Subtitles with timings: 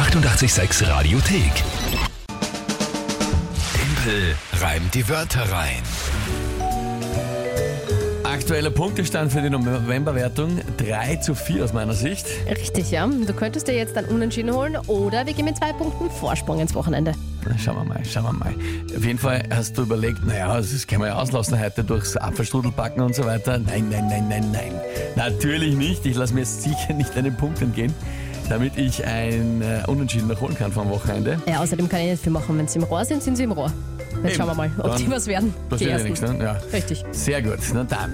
[0.00, 1.52] 886 Radiothek.
[3.74, 5.82] Tempel reimt die Wörter rein.
[8.24, 12.26] Aktueller Punktestand für die Novemberwertung 3 zu 4 aus meiner Sicht.
[12.48, 13.06] Richtig, ja.
[13.06, 16.74] Du könntest dir jetzt dann Unentschieden holen oder wir gehen mit zwei Punkten Vorsprung ins
[16.74, 17.12] Wochenende.
[17.58, 18.54] Schauen wir mal, schauen wir mal.
[18.96, 22.70] Auf jeden Fall hast du überlegt, naja, das können wir ja auslassen heute durchs Apfelstrudel
[22.72, 23.58] backen und so weiter.
[23.58, 24.72] Nein, nein, nein, nein, nein.
[25.16, 26.06] Natürlich nicht.
[26.06, 27.92] Ich lasse mir jetzt sicher nicht einen Punkt entgehen,
[28.48, 31.40] damit ich ein äh, Unentschieden noch holen kann vom Wochenende.
[31.46, 32.56] Ja, außerdem kann ich nicht viel machen.
[32.58, 33.72] Wenn sie im Rohr sind, sind sie im Rohr.
[34.22, 34.34] Jetzt Eben.
[34.34, 35.54] schauen wir mal, ob Dann die was werden.
[35.68, 36.36] Wird ja nichts, ne?
[36.40, 36.58] Ja.
[36.72, 37.04] Richtig.
[37.12, 38.12] Sehr gut, na dann.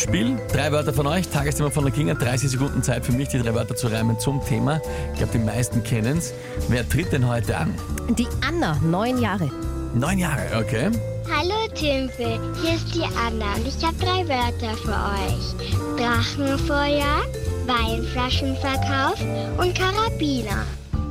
[0.00, 3.38] Spiel, drei Wörter von euch, Tagesthema von der Kinga, 30 Sekunden Zeit für mich, die
[3.38, 4.80] drei Wörter zu reimen zum Thema.
[5.12, 6.32] Ich glaube, die meisten kennen es.
[6.68, 7.74] Wer tritt denn heute an?
[8.10, 9.50] Die Anna, neun Jahre.
[9.94, 10.90] Neun Jahre, okay.
[11.30, 15.98] Hallo Tümpel, hier ist die Anna und ich habe drei Wörter für euch.
[15.98, 17.24] Drachenfeuer,
[17.66, 19.18] Weinflaschenverkauf
[19.58, 20.66] und Karabiner.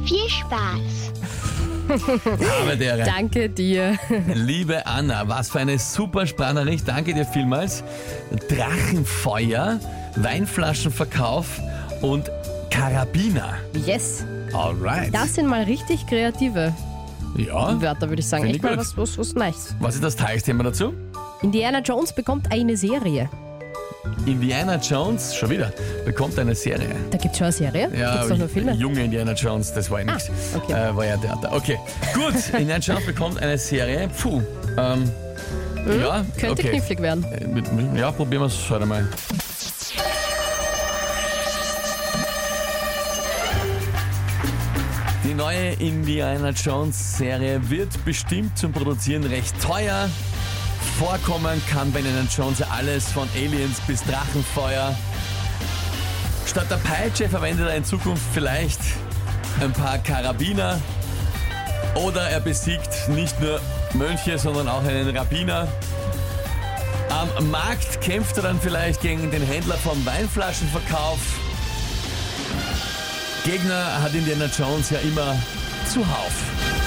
[0.06, 1.14] Viel Spaß!
[2.62, 3.98] Aber der Danke dir.
[4.34, 6.88] Liebe Anna, was für eine super Sprachnachricht.
[6.88, 7.84] Danke dir vielmals.
[8.50, 9.80] Drachenfeuer,
[10.16, 11.62] Weinflaschenverkauf
[12.02, 12.30] und
[12.70, 13.56] Karabiner.
[13.86, 14.26] Yes.
[14.54, 15.14] Alright.
[15.14, 16.74] Das sind mal richtig kreative
[17.38, 17.82] ja.
[17.82, 18.44] Wörter, würde ich sagen.
[18.44, 18.98] Finde Echt ich mal gut.
[18.98, 19.76] was, was, was nice.
[19.80, 20.94] Was ist das Tagesthema dazu?
[21.42, 23.30] Indiana Jones bekommt eine Serie.
[24.26, 25.72] Indiana Jones, schon wieder,
[26.06, 26.96] bekommt eine Serie.
[27.12, 27.90] Da gibt es schon eine Serie?
[27.98, 28.74] Ja, Gibt's doch nur Filme?
[28.74, 30.30] junge Indiana Jones, das war ja nichts.
[30.56, 30.74] okay.
[30.74, 31.52] Äh, war ja Theater.
[31.54, 31.78] Okay,
[32.14, 32.34] gut.
[32.60, 34.10] Indiana Jones bekommt eine Serie.
[34.22, 34.42] Puh.
[34.78, 35.10] Ähm,
[36.02, 36.26] ja, Hm?
[36.38, 36.70] Könnte okay.
[36.70, 37.26] knifflig werden.
[37.26, 39.06] Äh, Ja, probieren wir es heute mal.
[45.24, 50.10] Die neue Indiana Jones Serie wird bestimmt zum Produzieren recht teuer.
[50.98, 54.96] Vorkommen kann Indiana Jones ja alles von Aliens bis Drachenfeuer.
[56.46, 58.80] Statt der Peitsche verwendet er in Zukunft vielleicht
[59.62, 60.80] ein paar Karabiner.
[61.96, 63.60] Oder er besiegt nicht nur
[63.94, 65.68] Mönche, sondern auch einen Rabbiner.
[67.10, 71.20] Am Markt kämpft er dann vielleicht gegen den Händler vom Weinflaschenverkauf.
[73.46, 75.38] Gegner hat Indiana Jones ja immer
[75.92, 76.83] zuhauf.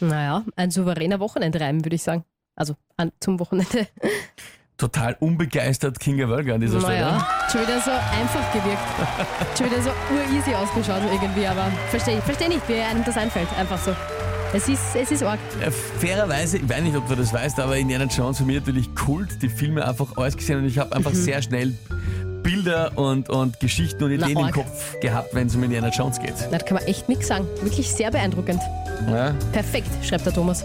[0.00, 2.24] Naja, ein souveräner Wochenendreim, würde ich sagen.
[2.54, 3.86] Also an, zum Wochenende.
[4.78, 7.00] Total unbegeistert Kinga Wölger an dieser Stelle.
[7.00, 9.56] Naja, schon wieder so einfach gewirkt.
[9.56, 13.48] schon wieder so ureasy ausgeschaut irgendwie, aber verstehe versteh nicht, wie einem das einfällt.
[13.58, 13.96] Einfach so.
[14.52, 15.38] Es ist, es ist arg.
[15.98, 19.42] Fairerweise, ich weiß nicht, ob du das weißt, aber Indiana Jones für mich natürlich Kult,
[19.42, 21.74] die Filme einfach alles gesehen und ich habe einfach sehr schnell
[22.46, 24.54] Bilder und, und Geschichten und Na, Ideen im arg.
[24.54, 26.34] Kopf gehabt, wenn es um Indiana Jones geht.
[26.48, 27.44] Da kann man echt nichts sagen.
[27.60, 28.60] Wirklich sehr beeindruckend.
[29.10, 29.34] Ja?
[29.50, 30.64] Perfekt, schreibt der Thomas.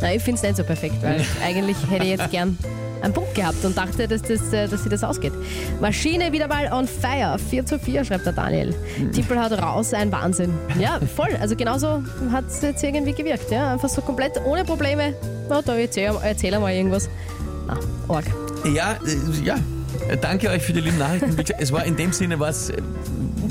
[0.00, 2.56] Na, ich finde es nicht so perfekt, weil eigentlich hätte ich jetzt gern
[3.02, 5.32] einen Punkt gehabt und dachte, dass, das, äh, dass sie das ausgeht.
[5.80, 7.36] Maschine wieder mal on fire.
[7.36, 8.72] 4 zu 4, schreibt der Daniel.
[9.12, 10.54] Tippel hat raus, ein Wahnsinn.
[10.78, 11.36] Ja, voll.
[11.40, 13.50] Also genauso hat es jetzt irgendwie gewirkt.
[13.50, 13.72] Ja?
[13.72, 15.14] Einfach so komplett ohne Probleme.
[15.48, 17.08] Na, da erzähl, erzähl mal irgendwas.
[17.66, 17.76] Na,
[18.08, 18.26] arg.
[18.72, 19.56] Ja, äh, ja.
[20.08, 21.36] Äh, Danke euch für die lieben Nachrichten.
[21.58, 22.70] Es war in dem Sinne was.
[22.70, 22.76] äh,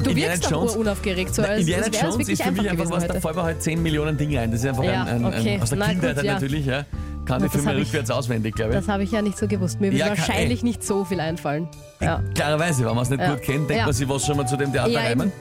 [0.03, 0.75] Du Indiana wirkst Jones.
[0.75, 3.21] unaufgeregt, so als, Indiana als Jones ist für mich einfach was, gewesen da heute.
[3.21, 4.51] fallen mir halt 10 Millionen Dinge ein.
[4.51, 5.55] Das ist einfach Ja, ein, ein, okay.
[5.55, 6.33] ein, aus der Na Kindheit gut, ja.
[6.33, 6.85] natürlich, ja.
[7.25, 8.77] Kann die das Filme hab ich- rückwärts auswendig, glaube ich.
[8.79, 9.81] Das habe ich ja nicht so gewusst.
[9.81, 10.65] Mir wird Ja, kann- wahrscheinlich ey.
[10.65, 11.67] nicht so viel einfallen.
[11.99, 12.21] Ja.
[12.35, 13.31] Klarerweise, wenn man es nicht Ja.
[13.33, 15.31] gut kennt, denkt man sich was schon mal zu dem Theater Ja, reimen.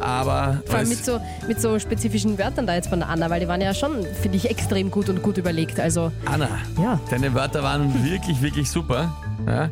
[0.00, 3.40] Aber Vor allem mit so, mit so spezifischen Wörtern da jetzt von der Anna, weil
[3.40, 5.80] die waren ja schon, finde ich, extrem gut und gut überlegt.
[5.80, 6.48] Also, Anna,
[6.80, 7.00] Ja.
[7.10, 9.12] deine Wörter waren wirklich, wirklich super.
[9.46, 9.68] Ja.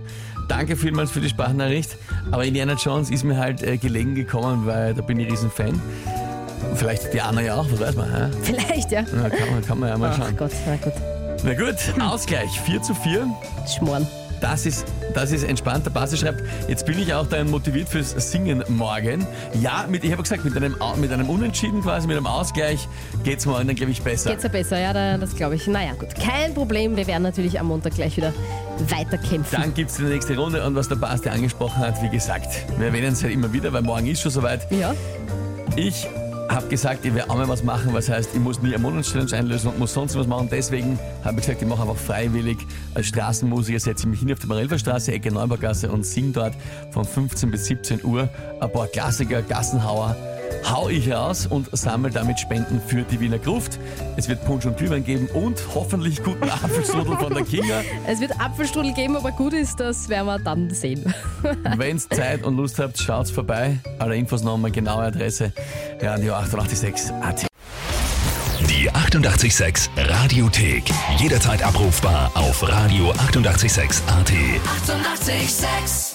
[0.50, 1.96] Danke vielmals für die Sprachnachricht.
[2.32, 5.80] Aber Indiana Jones ist mir halt äh, gelegen gekommen, weil da bin ich riesen Fan.
[6.74, 8.10] Vielleicht die Anna ja auch, was weiß man.
[8.10, 8.30] Ja?
[8.42, 9.04] vielleicht, ja.
[9.14, 10.36] Na, kann, man, kann man ja mal Ach schauen.
[10.36, 10.92] Gott, na gut.
[11.44, 13.28] Na gut, Ausgleich 4 zu 4.
[13.68, 14.08] Schmoren.
[14.40, 14.84] Das ist,
[15.14, 15.84] das ist entspannt.
[15.86, 19.26] Der Basti schreibt, jetzt bin ich auch dann motiviert fürs Singen morgen.
[19.60, 22.88] Ja, mit, ich habe gesagt, mit einem, mit einem Unentschieden quasi, mit einem Ausgleich
[23.22, 24.30] geht's morgen dann, glaube ich, besser.
[24.30, 25.66] Geht's ja besser, ja, da- das glaube ich.
[25.66, 26.96] Naja, gut, kein Problem.
[26.96, 28.32] Wir werden natürlich am Montag gleich wieder
[28.88, 29.60] weiterkämpfen.
[29.60, 33.12] Dann gibt's die nächste Runde und was der Basti angesprochen hat, wie gesagt, wir erwähnen
[33.12, 34.66] es halt immer wieder, weil morgen ist schon soweit.
[34.72, 34.94] Ja,
[35.76, 36.06] Ich
[36.50, 39.32] habe gesagt, ich werde auch mal was machen, was heißt, ich muss nie eine Monatschallenge
[39.34, 40.48] einlösen und muss sonst was machen.
[40.50, 42.58] Deswegen habe ich gesagt, ich mache einfach freiwillig
[42.94, 46.54] als Straßenmusiker, setze ich mich hin auf die Marelferstraße, Ecke Neubaugasse und singe dort
[46.90, 48.28] von 15 bis 17 Uhr
[48.60, 50.16] ein paar Klassiker, Gassenhauer.
[50.64, 53.78] Hau ich raus und sammle damit Spenden für die Wiener Gruft.
[54.16, 57.82] Es wird Punsch und Glühwein geben und hoffentlich guten Apfelstrudel von der Kinga.
[58.06, 61.14] es wird Apfelstrudel geben, aber gut ist, das werden wir dann sehen.
[61.76, 63.78] Wenn's Zeit und Lust habt, schaut's vorbei.
[63.98, 65.52] Alle Infos nochmal, genaue Adresse,
[66.00, 67.46] Radio 886 AT.
[68.68, 70.84] Die 886 Radiothek.
[71.18, 74.00] Jederzeit abrufbar auf radio886.at.
[74.06, 74.06] 886!
[74.06, 76.09] 886